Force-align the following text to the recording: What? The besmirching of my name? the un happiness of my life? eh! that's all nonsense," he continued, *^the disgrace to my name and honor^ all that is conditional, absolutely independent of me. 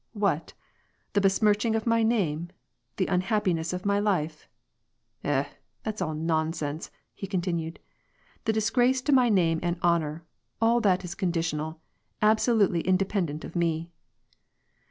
What? 0.13 0.53
The 1.13 1.21
besmirching 1.21 1.75
of 1.75 1.85
my 1.85 2.01
name? 2.01 2.49
the 2.97 3.07
un 3.07 3.21
happiness 3.21 3.71
of 3.71 3.85
my 3.85 3.99
life? 3.99 4.49
eh! 5.23 5.45
that's 5.83 6.01
all 6.01 6.15
nonsense," 6.15 6.89
he 7.13 7.27
continued, 7.27 7.77
*^the 8.47 8.51
disgrace 8.53 9.03
to 9.03 9.11
my 9.11 9.29
name 9.29 9.59
and 9.61 9.79
honor^ 9.81 10.21
all 10.59 10.81
that 10.81 11.03
is 11.05 11.13
conditional, 11.13 11.79
absolutely 12.19 12.81
independent 12.81 13.45
of 13.45 13.55
me. 13.55 13.91